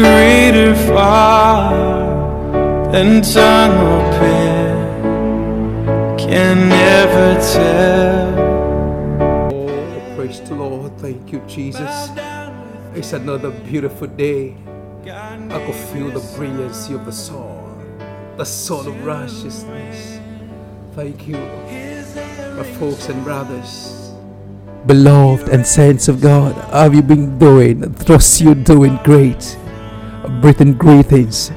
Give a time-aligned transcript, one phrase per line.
[0.00, 0.74] greater
[2.90, 4.74] than tunnel pain
[6.18, 8.34] can never tell.
[9.52, 10.96] Oh, praise the Lord.
[10.98, 12.10] Thank you, Jesus.
[12.94, 14.56] It's another beautiful day.
[15.06, 17.98] I could feel the brilliancy of the sun,
[18.36, 20.18] the sun of righteousness.
[20.94, 21.36] Thank you,
[22.56, 24.12] my folks and brothers.
[24.86, 27.94] Beloved and saints of God, how have you been doing?
[28.06, 29.58] Trust you doing great.
[30.40, 31.52] Breathing greetings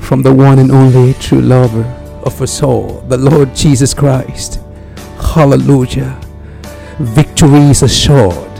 [0.00, 1.84] from the one and only true lover
[2.24, 4.60] of us all, the Lord Jesus Christ.
[5.20, 6.20] Hallelujah.
[6.98, 8.50] Victory is assured.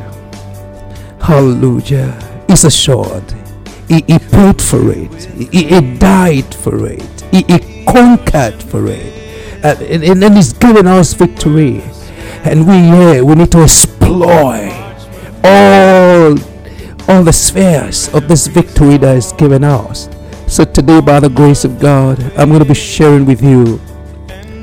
[1.21, 2.19] Hallelujah.
[2.49, 3.25] It's assured.
[3.89, 5.25] He, he paid for it.
[5.25, 7.03] He, he died for it.
[7.31, 9.13] He, he conquered for it.
[9.65, 11.83] And, and, and he's given us victory.
[12.45, 14.73] And we here, we need to exploit
[15.45, 16.37] all,
[17.13, 20.09] all the spheres of this victory that is given us.
[20.47, 23.79] So today, by the grace of God, I'm going to be sharing with you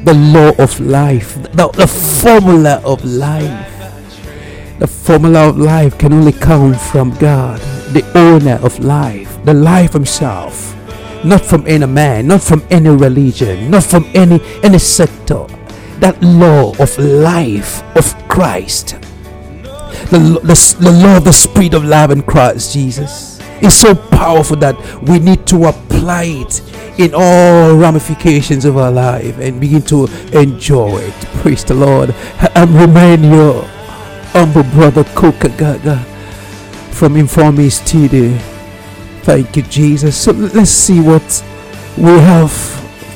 [0.04, 3.68] the law of life, the, the formula of life.
[4.80, 7.60] The formula of life can only come from God,
[7.94, 10.76] the owner of life, the life himself,
[11.24, 15.46] not from any man, not from any religion, not from any any sector.
[16.00, 18.96] That law of life of Christ,
[20.10, 24.56] the, the, the law of the spirit of life in Christ Jesus is so powerful
[24.58, 26.62] that we need to apply it
[27.00, 31.14] in all ramifications of our life and begin to enjoy it.
[31.42, 32.14] Praise the Lord.
[32.56, 32.74] I'm
[33.24, 33.64] your
[34.32, 35.98] humble brother Coca Gaga
[36.92, 38.38] from Informe Studio.
[39.24, 40.18] Thank you, Jesus.
[40.18, 41.44] So let's see what
[41.98, 42.52] we have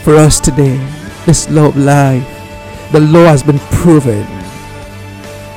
[0.03, 0.78] for us today.
[1.25, 2.28] This love life.
[2.92, 4.43] The law has been proven.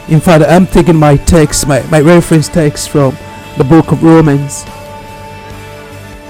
[0.08, 3.16] In fact, I'm taking my text, my, my reference text from
[3.58, 4.64] the book of Romans,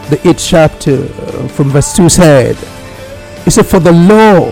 [0.09, 2.57] the 8th chapter, uh, from verse 2 said,
[3.45, 4.49] He said, For the law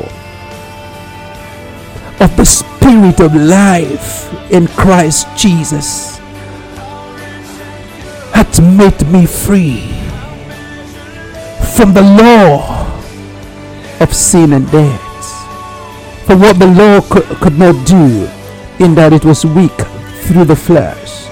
[2.21, 6.19] of the Spirit of life in Christ Jesus
[8.35, 9.89] hath made me free
[11.77, 12.85] from the law
[14.01, 15.01] of sin and death.
[16.27, 18.29] For what the law could, could not do,
[18.79, 19.77] in that it was weak
[20.25, 21.27] through the flesh,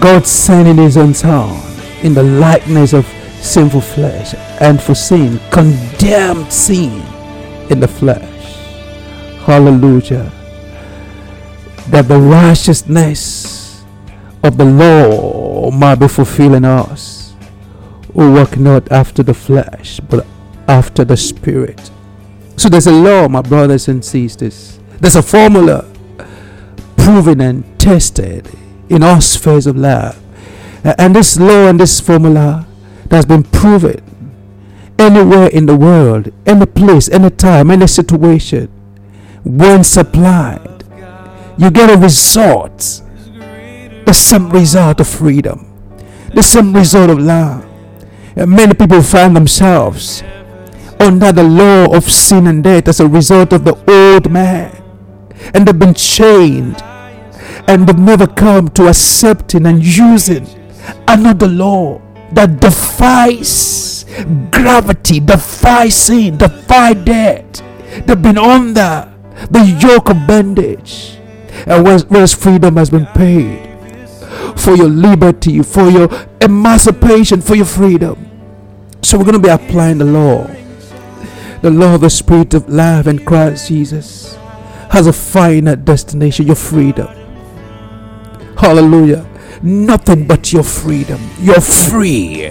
[0.00, 1.60] God sending his own son
[2.02, 3.06] in the likeness of
[3.40, 7.02] sinful flesh, and for sin, condemned sin
[7.70, 8.56] in the flesh.
[9.44, 10.30] Hallelujah.
[11.88, 13.84] That the righteousness
[14.42, 17.34] of the law might be fulfilled in us,
[18.12, 20.26] who walk not after the flesh, but
[20.66, 21.90] after the spirit.
[22.56, 24.80] So there's a law, my brothers and sisters.
[25.00, 25.88] There's a formula
[27.08, 28.46] proven and tested
[28.90, 30.20] in all spheres of life.
[30.84, 32.66] And this law and this formula
[33.06, 34.02] that's been proven
[34.98, 38.66] anywhere in the world, any place, any time, any situation,
[39.42, 40.84] when supplied,
[41.56, 43.00] you get a result,
[44.04, 45.64] the same result of freedom,
[46.34, 47.64] the same result of love.
[48.36, 50.22] And many people find themselves
[51.00, 54.76] under the law of sin and death as a result of the old man,
[55.54, 56.84] and they've been chained,
[57.68, 60.46] and they've never come to accepting and using
[61.06, 62.00] another law
[62.32, 64.06] that defies
[64.50, 67.62] gravity, defies sin, defies death.
[68.06, 69.14] They've been under
[69.50, 71.18] the yoke of bondage.
[71.66, 73.66] And whereas freedom has been paid
[74.56, 76.08] for your liberty, for your
[76.40, 78.24] emancipation, for your freedom.
[79.02, 80.46] So we're going to be applying the law.
[81.60, 84.36] The law of the Spirit of life in Christ Jesus
[84.90, 87.17] has a final destination, your freedom.
[88.58, 89.28] Hallelujah
[89.62, 91.20] nothing but your freedom.
[91.38, 92.50] You're free.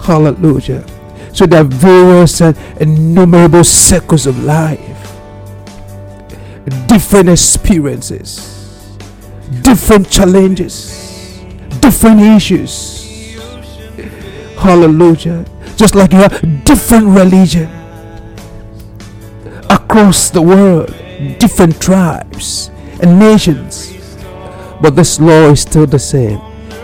[0.00, 0.86] Hallelujah.
[1.32, 4.80] So there are various and innumerable circles of life,
[6.86, 8.96] different experiences,
[9.62, 11.40] different challenges,
[11.80, 13.02] different issues.
[14.58, 15.44] Hallelujah.
[15.76, 17.68] Just like you have different religion
[19.68, 20.94] across the world,
[21.38, 22.70] different tribes
[23.02, 23.93] and nations
[24.84, 26.38] but this law is still the same.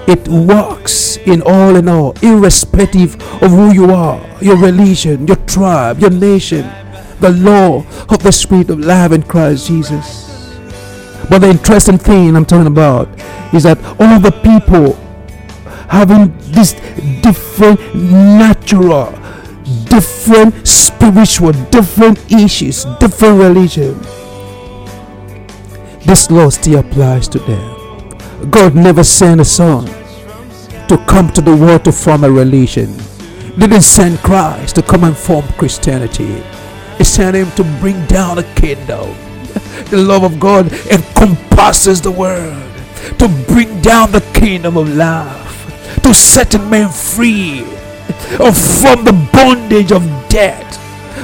[0.09, 5.99] It works in all and all, irrespective of who you are, your religion, your tribe,
[5.99, 6.63] your nation.
[7.21, 10.57] The law of the Spirit of life in Christ Jesus.
[11.29, 13.07] But the interesting thing I'm talking about
[13.53, 14.95] is that all the people
[15.91, 16.73] having this
[17.21, 19.13] different natural,
[19.91, 24.01] different spiritual, different issues, different religion.
[26.07, 27.80] This law still applies to them.
[28.49, 29.85] God never sent a son
[30.89, 32.97] to come to the world to form a religion.
[33.59, 36.43] Didn't send Christ to come and form Christianity.
[36.97, 39.15] He sent him to bring down a kingdom.
[39.91, 42.63] The love of God encompasses the world
[43.19, 47.63] to bring down the kingdom of love, to set men free
[48.37, 50.79] from the bondage of death.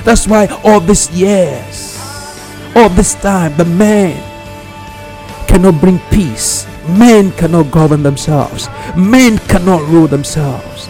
[0.04, 1.96] That's why all these years,
[2.74, 4.16] all this time, the man
[5.46, 6.66] cannot bring peace.
[6.88, 8.68] Men cannot govern themselves.
[8.96, 10.88] Men cannot rule themselves.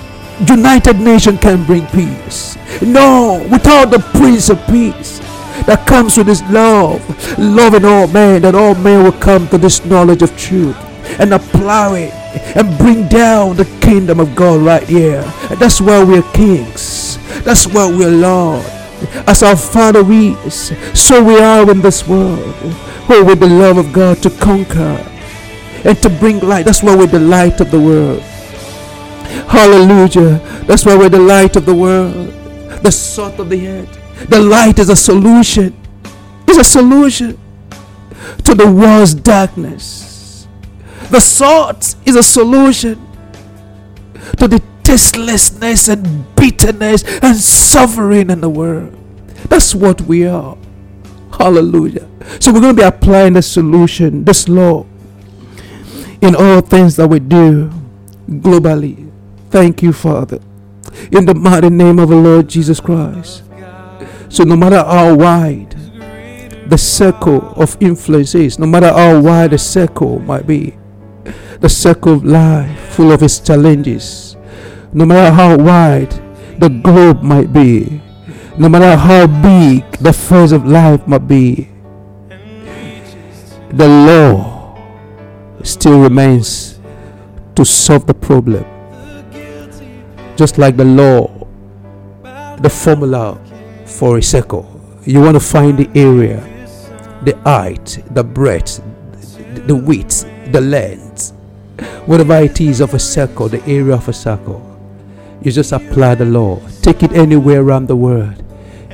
[0.49, 2.57] United Nation can bring peace.
[2.83, 5.19] No, without the Prince of Peace
[5.65, 7.01] that comes with His love,
[7.39, 10.77] loving all men, that all men will come to this knowledge of truth
[11.19, 12.13] and apply it
[12.57, 15.25] and bring down the kingdom of God right here.
[15.51, 17.17] And that's why we're kings.
[17.43, 18.67] That's why we're Lord.
[19.27, 22.55] As our Father is, so we are in this world.
[23.09, 25.16] Oh, with the love of God to conquer
[25.87, 26.65] and to bring light.
[26.65, 28.21] That's why we're the light of the world.
[29.49, 30.39] Hallelujah.
[30.67, 32.33] That's why we're the light of the world.
[32.83, 34.29] The salt of the earth.
[34.29, 35.77] The light is a solution.
[36.49, 37.39] It's a solution
[38.45, 40.49] to the world's darkness.
[41.11, 43.01] The salt is a solution
[44.39, 48.97] to the tastelessness and bitterness and suffering in the world.
[49.49, 50.57] That's what we are.
[51.39, 52.09] Hallelujah.
[52.41, 54.87] So we're going to be applying the solution, this law,
[56.21, 57.71] in all things that we do
[58.29, 59.11] globally.
[59.51, 60.41] Thank you, Father.
[61.13, 63.43] In the mighty name of the Lord Jesus Christ.
[64.29, 65.71] So no matter how wide
[66.69, 70.77] the circle of influence is, no matter how wide the circle might be,
[71.61, 74.37] the circle of life full of its challenges,
[74.93, 76.11] no matter how wide
[76.59, 78.01] the globe might be,
[78.59, 81.69] no matter how big the phase of life might be,
[83.71, 84.56] the law
[85.67, 86.79] still remains
[87.55, 88.65] to solve the problem.
[90.37, 91.29] Just like the law,
[92.61, 93.39] the formula
[93.85, 96.41] for a circle, you want to find the area,
[97.25, 98.81] the height, the breadth,
[99.67, 101.33] the width, the length,
[102.07, 104.63] whatever it is of a circle, the area of a circle.
[105.43, 108.46] You just apply the law, take it anywhere around the world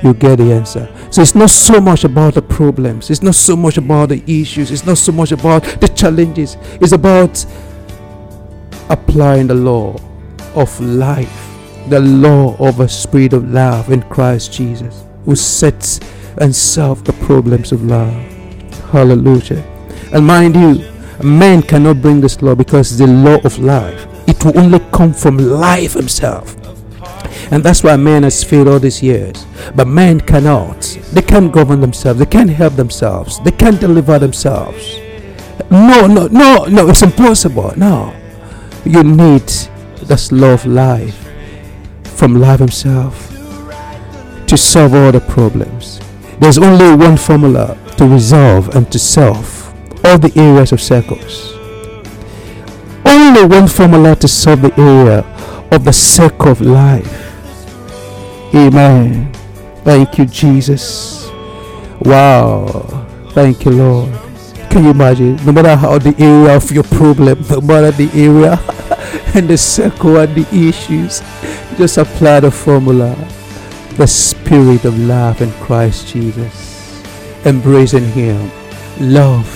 [0.03, 0.93] you get the answer.
[1.11, 4.71] So it's not so much about the problems, it's not so much about the issues,
[4.71, 7.45] it's not so much about the challenges, it's about
[8.89, 9.95] applying the law
[10.55, 11.49] of life,
[11.89, 15.99] the law of a spirit of love in Christ Jesus, who sets
[16.39, 18.13] and solves the problems of love.
[18.91, 19.63] Hallelujah.
[20.11, 20.85] And mind you,
[21.23, 24.07] man cannot bring this law because the law of life.
[24.27, 26.55] It will only come from life himself.
[27.53, 29.45] And that's why man has failed all these years.
[29.75, 30.81] But man cannot.
[31.11, 32.17] They can't govern themselves.
[32.17, 33.39] They can't help themselves.
[33.43, 34.97] They can't deliver themselves.
[35.69, 37.71] No, no, no, no, it's impossible.
[37.77, 38.11] No.
[38.85, 39.47] You need
[40.01, 41.29] this of life
[42.05, 43.29] from life himself
[44.47, 46.01] to solve all the problems.
[46.39, 49.71] There's only one formula to resolve and to solve
[50.03, 51.53] all the areas of circles.
[53.05, 55.19] Only one formula to solve the area
[55.71, 57.29] of the circle of life.
[58.55, 59.33] Amen.
[59.83, 61.27] Thank you, Jesus.
[62.01, 63.07] Wow.
[63.31, 64.13] Thank you, Lord.
[64.69, 65.43] Can you imagine?
[65.43, 68.59] No matter how the area of your problem, no matter the area
[69.35, 71.21] and the circle and the issues,
[71.77, 73.15] just apply the formula.
[73.97, 77.01] The spirit of love in Christ Jesus.
[77.45, 78.51] Embracing Him.
[78.99, 79.49] Love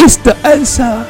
[0.00, 1.06] is the answer.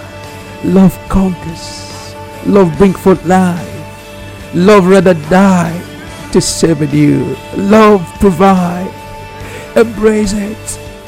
[0.64, 2.14] Love conquers.
[2.47, 4.54] Love brings forth life.
[4.54, 5.91] Love rather die
[6.32, 7.36] to serve you.
[7.56, 8.90] Love, provide.
[9.76, 10.56] Embrace it.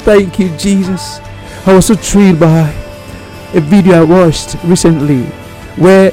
[0.05, 1.19] Thank you, Jesus.
[1.65, 2.69] I was so thrilled by
[3.53, 5.23] a video I watched recently
[5.77, 6.11] where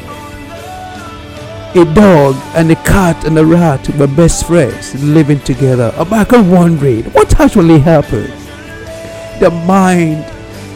[1.74, 5.92] a dog and a cat and a rat were best friends living together.
[5.96, 8.32] I'm I'm wondering what actually happened.
[9.40, 10.24] The mind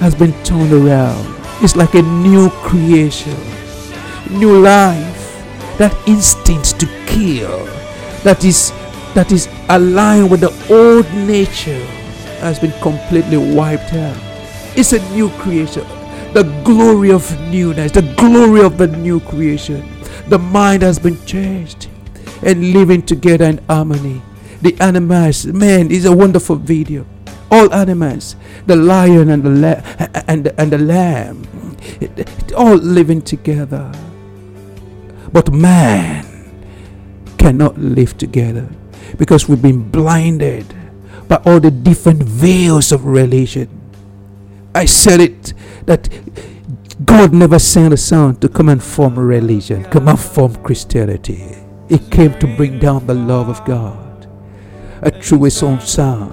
[0.00, 1.34] has been turned around.
[1.62, 3.36] It's like a new creation,
[4.30, 5.14] new life.
[5.78, 7.68] That instinct to kill
[8.26, 8.72] that is
[9.14, 11.78] that is aligned with the old nature
[12.42, 14.18] has been completely wiped out.
[14.74, 15.86] It's a new creation.
[16.34, 19.86] The glory of newness, the glory of the new creation.
[20.26, 21.86] The mind has been changed
[22.42, 24.20] and living together in harmony.
[24.60, 27.06] The animals, man, is a wonderful video.
[27.48, 28.34] All animals,
[28.66, 29.82] the lion and the la-
[30.26, 31.46] and and the lamb,
[32.56, 33.86] all living together.
[35.32, 36.35] But man
[37.46, 38.68] cannot live together
[39.18, 40.66] because we've been blinded
[41.28, 43.68] by all the different veils of religion.
[44.74, 46.08] I said it that
[47.04, 51.54] God never sent a son to come and form a religion, come and form Christianity.
[51.88, 54.26] He came to bring down the love of God
[55.02, 56.32] a through his own son.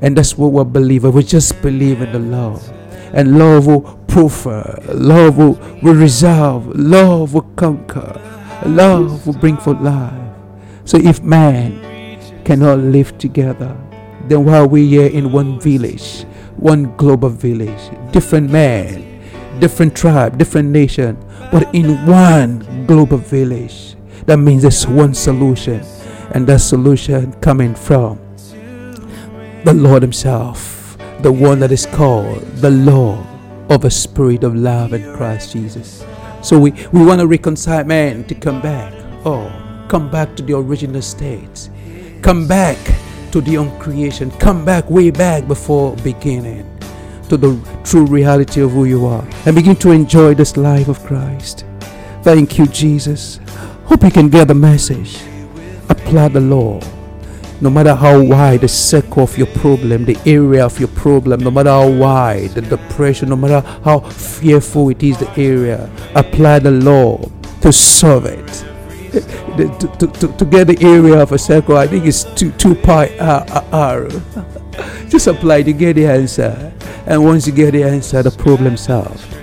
[0.00, 1.04] And that's what we believe.
[1.04, 2.66] We just believe in the love.
[3.12, 8.18] And love will prefer, love will, will resolve, love will conquer,
[8.64, 10.29] love will bring forth life.
[10.90, 11.78] So if man
[12.44, 13.78] cannot live together,
[14.26, 16.24] then why are we here in one village,
[16.56, 17.78] one global village,
[18.10, 19.22] different man,
[19.60, 21.16] different tribe, different nation,
[21.52, 23.94] but in one global village?
[24.26, 25.80] That means there's one solution,
[26.32, 28.18] and that solution coming from
[29.62, 33.24] the Lord Himself, the one that is called the Lord
[33.68, 36.04] of a spirit of love in Christ Jesus.
[36.42, 38.92] So we, we want to reconcile man to come back.
[39.24, 39.59] Oh,
[39.90, 41.68] come back to the original state.
[42.22, 42.78] Come back
[43.32, 44.30] to the uncreation.
[44.38, 46.64] Come back way back before beginning
[47.28, 51.04] to the true reality of who you are and begin to enjoy this life of
[51.04, 51.64] Christ.
[52.22, 53.40] Thank you, Jesus.
[53.86, 55.18] Hope you can get the message.
[55.88, 56.80] Apply the law
[57.60, 61.50] no matter how wide the circle of your problem, the area of your problem, no
[61.50, 66.70] matter how wide the depression, no matter how fearful it is, the area, apply the
[66.70, 67.20] law
[67.60, 68.69] to solve it.
[69.12, 72.74] To, to, to, to, get the area of a circle, I think it's 2, two
[72.74, 74.08] pi uh, uh, r, r.
[75.08, 76.72] Just apply to get the answer.
[77.06, 79.36] And once you get the answer, the problem solved.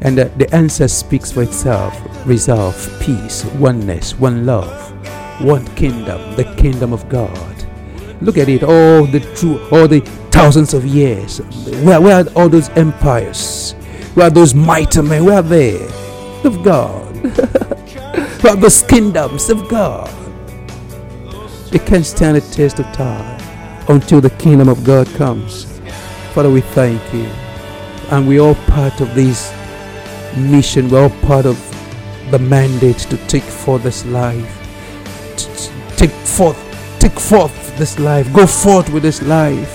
[0.00, 4.92] And the, the answer speaks for itself resolve, peace, oneness, one love
[5.42, 7.48] one kingdom, the kingdom of God.
[8.20, 11.38] Look at it, all the true, all the thousands of years.
[11.82, 13.72] Where, where are all those empires?
[14.14, 15.24] Where are those mighty men?
[15.24, 15.84] Where are they?
[16.44, 17.08] Of God.
[18.42, 20.10] those kingdoms of God?
[21.70, 23.40] They can't stand the test of time
[23.88, 25.80] until the kingdom of God comes.
[26.34, 27.26] Father, we thank you.
[28.10, 29.52] And we are all part of this
[30.36, 30.90] mission.
[30.90, 31.58] We're all part of
[32.30, 34.58] the mandate to take for this life
[36.02, 36.58] take forth,
[36.98, 38.32] take forth this life.
[38.32, 39.72] Go forth with this life.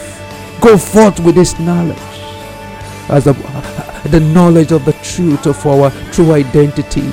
[0.61, 1.97] Go forth with this knowledge.
[3.09, 3.33] As the,
[4.09, 7.09] the knowledge of the truth of our true identity.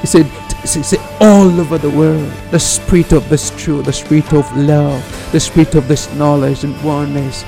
[0.00, 0.26] He said,
[0.66, 5.40] said, all over the world, the spirit of this truth, the spirit of love, the
[5.40, 7.42] spirit of this knowledge and oneness.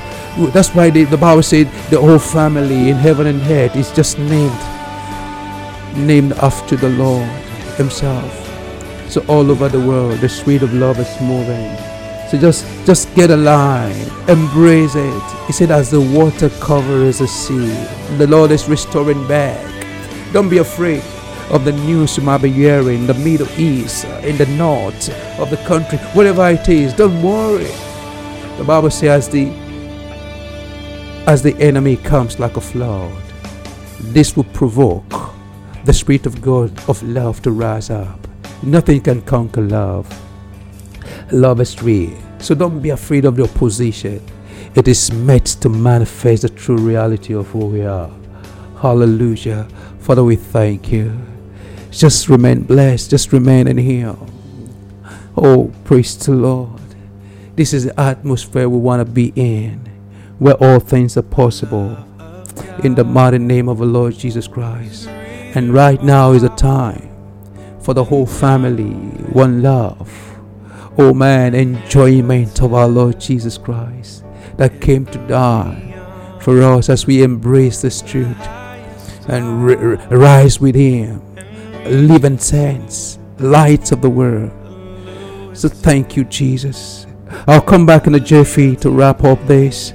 [0.53, 4.19] That's why the, the Bible said the whole family in heaven and earth is just
[4.19, 4.59] named,
[5.97, 7.29] named after the Lord
[7.77, 8.33] Himself.
[9.11, 11.77] So all over the world, the spirit of love is moving.
[12.31, 15.23] So just just get aligned, embrace it.
[15.47, 17.69] He said, as the water covers the sea,
[18.19, 19.65] the Lord is restoring back.
[20.33, 21.03] Don't be afraid
[21.51, 21.73] of the
[22.43, 26.93] be hearing in the Middle East, in the north of the country, wherever it is.
[26.93, 27.71] Don't worry.
[28.59, 29.51] The Bible says, the
[31.27, 33.23] as the enemy comes like a flood,
[34.01, 35.35] this will provoke
[35.85, 38.27] the Spirit of God of love to rise up.
[38.63, 40.07] Nothing can conquer love.
[41.31, 42.17] Love is real.
[42.39, 44.23] So don't be afraid of the opposition.
[44.75, 48.11] It is meant to manifest the true reality of who we are.
[48.81, 49.69] Hallelujah.
[50.01, 51.13] Father, we thank you.
[51.91, 53.11] Just remain blessed.
[53.11, 54.17] Just remain in here.
[55.37, 56.81] Oh, praise the Lord.
[57.57, 59.89] This is the atmosphere we want to be in,
[60.39, 62.05] where all things are possible.
[62.85, 65.09] In the mighty name of the Lord Jesus Christ.
[65.09, 67.09] And right now is the time
[67.81, 68.93] for the whole family,
[69.33, 70.13] one love.
[70.99, 74.25] Oh man, enjoyment of our Lord Jesus Christ
[74.57, 75.95] that came to die
[76.41, 78.41] for us as we embrace this truth
[79.29, 79.65] and
[80.11, 81.23] rise with Him,
[81.91, 84.51] and sense, lights of the world.
[85.57, 87.07] So thank you, Jesus.
[87.47, 89.93] I'll come back in a jiffy to wrap up this.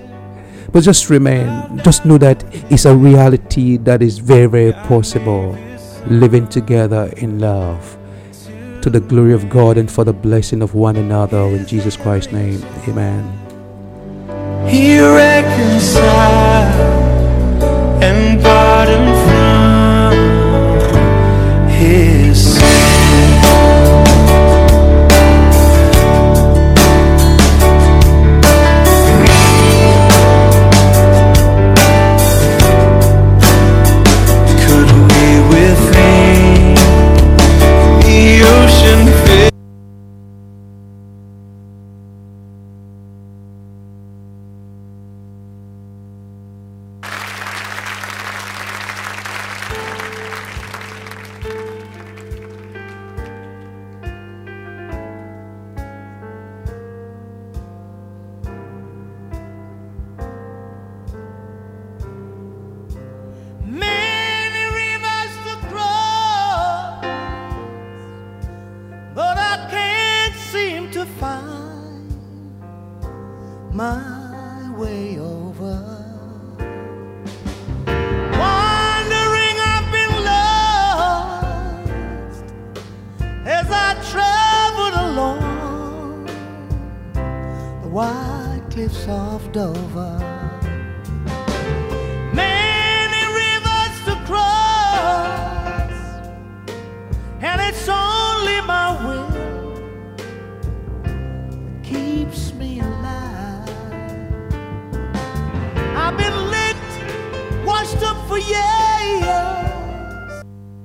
[0.71, 5.57] But just remain, just know that it's a reality that is very, very possible
[6.07, 7.97] living together in love
[8.81, 11.37] to the glory of God and for the blessing of one another.
[11.37, 13.23] In Jesus Christ's name, amen.
[14.67, 16.03] He reconciled
[18.03, 19.32] and pardoned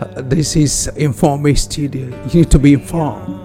[0.00, 2.06] Uh, This is Informe Studio.
[2.28, 3.38] You need to be informed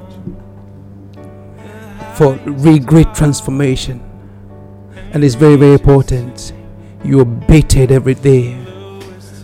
[2.15, 3.99] for real great transformation.
[5.11, 6.53] And it's very, very important.
[7.03, 8.55] You are baited every day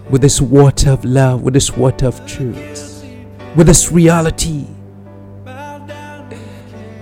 [0.10, 3.04] with this water of love, with this water of truth,
[3.56, 4.66] with this reality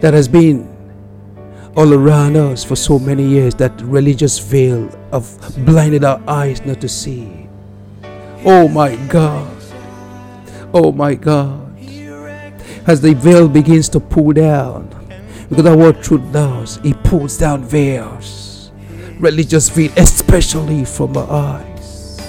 [0.02, 0.74] that has been
[1.76, 6.82] all around us for so many years that religious veil of blinded our eyes not
[6.82, 7.48] to see.
[8.46, 9.56] Oh my God.
[10.74, 11.66] Oh my God.
[12.88, 14.90] As the veil begins to pull down,
[15.50, 18.72] because that's what truth does, it pulls down veils.
[19.20, 22.22] Religious veil, especially from our eyes,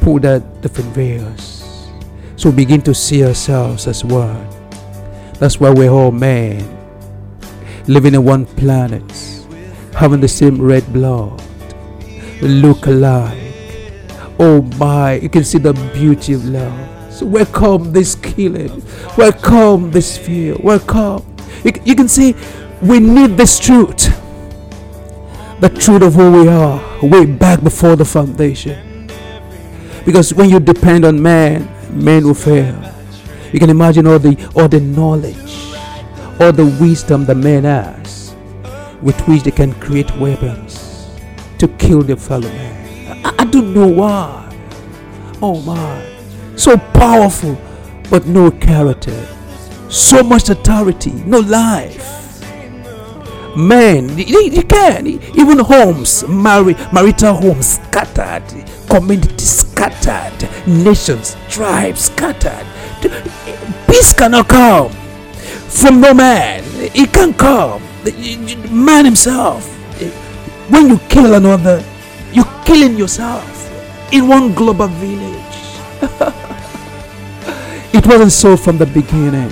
[0.00, 1.88] pull down different veils.
[2.36, 4.48] So begin to see ourselves as one.
[5.34, 6.77] That's why we're all men,
[7.88, 9.02] living in one planet,
[9.94, 11.42] having the same red blood,
[12.42, 13.36] look alike.
[14.38, 17.12] Oh my, you can see the beauty of love.
[17.12, 18.82] So welcome this killing.
[19.16, 20.54] Welcome this fear.
[20.62, 21.24] Welcome.
[21.64, 22.36] You, you can see
[22.80, 24.14] we need this truth.
[25.60, 29.08] The truth of who we are way back before the foundation.
[30.04, 32.84] Because when you depend on man, man will fail.
[33.52, 35.67] You can imagine all the all the knowledge,
[36.40, 38.34] all the wisdom that man has,
[39.02, 41.08] with which they can create weapons
[41.58, 43.24] to kill their fellow man.
[43.24, 44.44] I, I don't know why.
[45.42, 46.56] Oh my.
[46.56, 47.58] So powerful,
[48.10, 49.26] but no character.
[49.88, 52.04] So much authority, no life.
[53.56, 55.06] Man, you, can.
[55.06, 58.44] Even homes, marital homes scattered,
[58.88, 62.66] communities scattered, nations, tribes scattered.
[63.88, 64.92] Peace cannot come
[65.68, 66.64] from no man.
[66.76, 67.82] It can't come.
[68.70, 69.66] Man himself.
[70.70, 71.84] When you kill another,
[72.32, 73.44] you're killing yourself
[74.12, 75.38] in one global village.
[77.94, 79.50] it wasn't so from the beginning.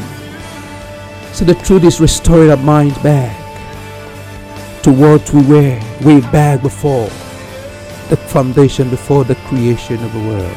[1.33, 3.37] So the truth is restoring our mind back
[4.83, 7.09] to what we were way back before
[8.09, 10.57] the foundation, before the creation of the world.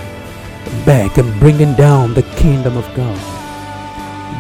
[0.86, 3.39] Back and bringing down the kingdom of God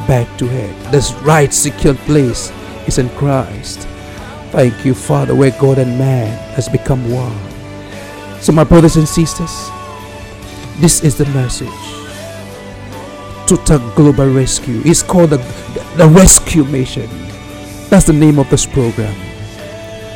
[0.09, 0.91] back to it.
[0.91, 2.51] This right secure place
[2.87, 3.81] is in Christ.
[4.51, 7.37] Thank you, Father, where God and man has become one.
[8.41, 9.69] So, my brothers and sisters,
[10.81, 11.69] this is the message.
[13.47, 14.81] Total Global Rescue.
[14.83, 15.37] It's called the,
[15.95, 17.07] the Rescue Mission.
[17.89, 19.15] That's the name of this program.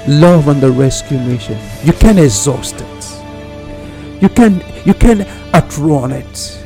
[0.08, 1.60] Love and the Rescue Mission.
[1.84, 4.22] You can exhaust it.
[4.24, 5.22] You can you can
[5.54, 6.64] outrun it.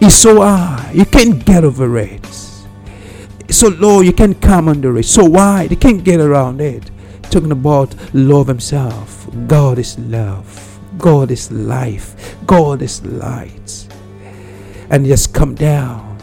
[0.00, 0.90] It's so high.
[0.92, 2.43] You can't get over it.
[3.54, 5.04] So low you can't come under it.
[5.04, 6.90] So wide you can't get around it.
[7.30, 9.28] Talking about love himself.
[9.46, 10.80] God is love.
[10.98, 12.36] God is life.
[12.46, 13.86] God is light.
[14.90, 16.18] And just come down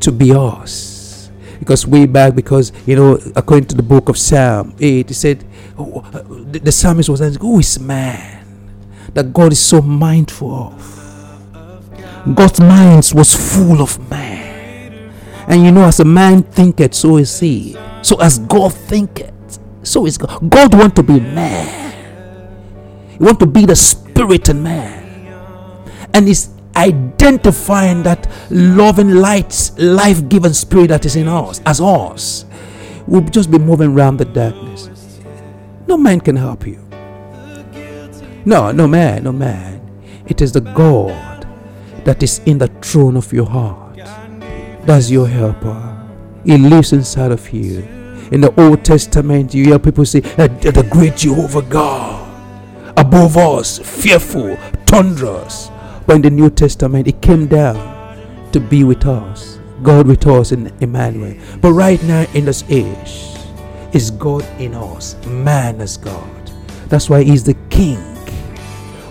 [0.00, 1.30] to be us.
[1.58, 5.44] Because way back, because you know, according to the book of Psalm 8, he said,
[5.76, 8.46] oh, uh, the, the psalmist was asking, Who is man?
[9.12, 12.34] That God is so mindful of.
[12.34, 14.35] God's mind was full of man.
[15.48, 17.76] And you know, as a man thinketh, so is he.
[18.02, 20.50] So as God thinketh, so is God.
[20.50, 21.94] God want to be man.
[23.10, 25.04] He want to be the spirit in man.
[26.12, 32.44] And is identifying that loving light, life-giving spirit that is in us, as us.
[33.06, 34.90] We'll just be moving around the darkness.
[35.86, 36.82] No man can help you.
[38.44, 39.80] No, no man, no man.
[40.26, 41.46] It is the God
[42.04, 43.85] that is in the throne of your heart.
[44.86, 45.96] That's your helper.
[46.44, 47.80] He lives inside of you.
[48.30, 52.24] In the Old Testament, you hear people say, "Uh, the great Jehovah God,
[52.96, 55.72] above us, fearful, thunderous.
[56.06, 57.76] But in the New Testament, He came down
[58.52, 59.58] to be with us.
[59.82, 61.34] God with us in Emmanuel.
[61.60, 63.34] But right now, in this age,
[63.92, 66.30] is God in us, man as God.
[66.88, 67.98] That's why He's the King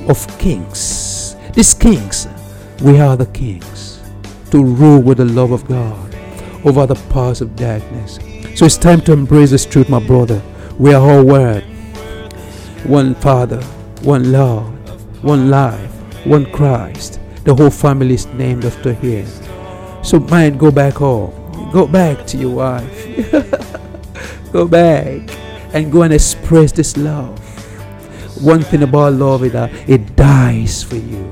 [0.08, 1.36] of kings.
[1.54, 2.30] These kings,
[2.82, 3.75] we are the kings
[4.56, 6.16] to rule with the love of God
[6.64, 8.20] over the powers of darkness.
[8.58, 10.42] So it's time to embrace this truth, my brother.
[10.80, 11.62] We are all one.
[12.86, 13.62] One Father,
[14.04, 14.72] one Lord,
[15.22, 15.92] one life,
[16.26, 17.20] one Christ.
[17.44, 19.28] The whole family is named after Him.
[20.06, 21.34] So, mind, go back home.
[21.74, 23.32] Go back to your wife.
[24.54, 25.38] go back
[25.74, 27.38] and go and express this love.
[28.42, 31.30] One thing about love is that it dies for you.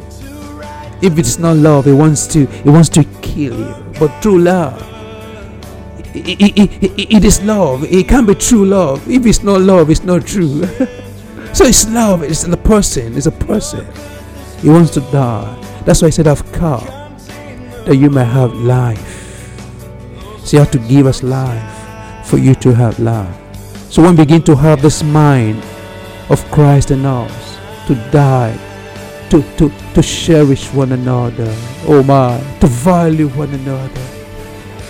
[1.03, 3.93] If it's not love, it wants to it wants to kill you.
[3.99, 4.81] But true love,
[6.15, 7.83] it, it, it, it is love.
[7.83, 9.09] It can't be true love.
[9.09, 10.65] If it's not love, it's not true.
[11.53, 12.23] so it's love.
[12.23, 13.17] It's the person.
[13.17, 13.85] It's a person.
[14.61, 15.59] He wants to die.
[15.85, 16.85] That's why I said I've come
[17.85, 19.09] that you may have life.
[20.45, 23.35] So you have to give us life for you to have life.
[23.91, 25.61] So when we begin to have this mind
[26.29, 28.57] of Christ in us, to die,
[29.33, 31.47] to, to, to cherish one another,
[31.87, 34.01] oh my, to value one another.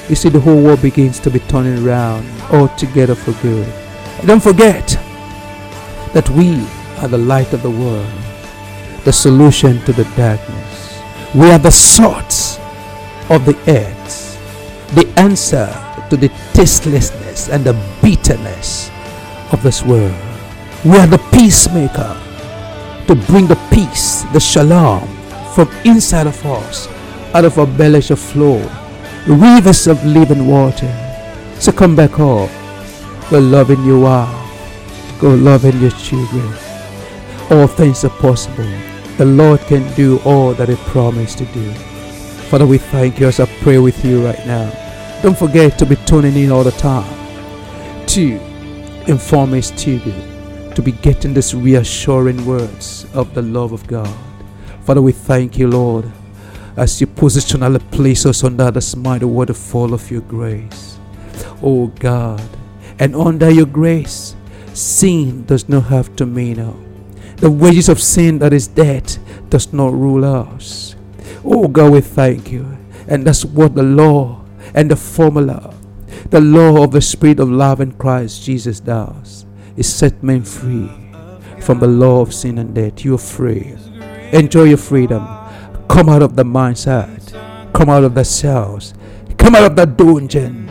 [0.09, 3.65] You see, the whole world begins to be turning around altogether for good.
[4.19, 4.85] And don't forget
[6.11, 6.55] that we
[6.97, 8.05] are the light of the world,
[9.05, 11.01] the solution to the darkness.
[11.33, 12.59] We are the salt
[13.29, 15.67] of the earth, the answer
[16.09, 18.91] to the tastelessness and the bitterness
[19.53, 20.13] of this world.
[20.83, 22.19] We are the peacemaker
[23.07, 25.07] to bring the peace, the shalom
[25.53, 26.87] from inside of us,
[27.33, 28.59] out of our belly shall flow
[29.27, 30.91] rivers of living water.
[31.59, 32.49] So come back home.
[33.29, 34.29] Go loving you are.
[35.19, 36.53] Go loving your children.
[37.49, 38.69] All things are possible.
[39.17, 41.71] The Lord can do all that He promised to do.
[42.49, 44.69] Father, we thank you as I pray with you right now.
[45.21, 47.07] Don't forget to be tuning in all the time
[48.07, 48.39] to
[49.07, 50.11] inform His TV,
[50.75, 54.15] to be getting these reassuring words of the love of God.
[54.83, 56.11] Father, we thank you, Lord,
[56.75, 60.97] as you positionally place us under the mighty waterfall of your grace.
[61.61, 62.43] Oh God,
[62.99, 64.35] and under your grace,
[64.73, 66.79] sin does not have dominion.
[67.37, 70.95] The wages of sin that is death does not rule us.
[71.43, 72.77] Oh God, we thank you.
[73.07, 75.75] And that's what the law and the formula,
[76.29, 79.42] the law of the Spirit of love in Christ Jesus does,
[79.75, 80.91] is set men free
[81.59, 83.03] from the law of sin and death.
[83.03, 83.75] You're free.
[84.31, 85.25] Enjoy your freedom.
[85.87, 87.31] Come out of the mindset.
[87.73, 88.93] Come out of the cells.
[89.37, 90.69] Come out of the dungeon.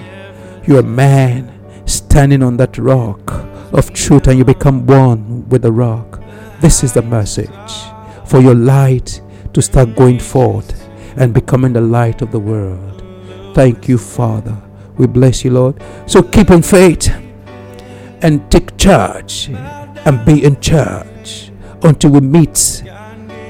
[0.66, 1.52] You're a man
[1.86, 3.32] standing on that rock
[3.72, 6.20] of truth and you become one with the rock.
[6.60, 7.48] This is the message
[8.26, 9.20] for your light
[9.52, 13.02] to start going forth and becoming the light of the world.
[13.54, 14.56] Thank you, Father.
[14.96, 15.82] We bless you, Lord.
[16.06, 17.10] So keep in faith
[18.22, 21.50] and take charge and be in charge
[21.82, 22.82] until we meet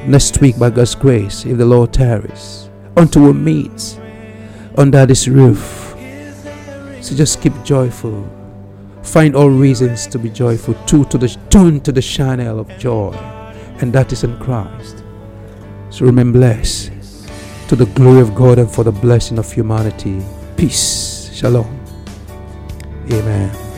[0.06, 4.00] next week by God's grace, if the Lord tarries, until we meet
[4.76, 5.94] under this roof.
[7.00, 8.28] So just keep joyful.
[9.02, 10.74] Find all reasons to be joyful.
[10.87, 13.12] Tune to the tune to the channel of joy,
[13.80, 15.04] and that is in Christ.
[15.90, 16.92] So remain blessed
[17.68, 20.22] to the glory of God and for the blessing of humanity.
[20.56, 21.30] Peace.
[21.35, 21.80] Shalom.
[23.11, 23.71] Amen.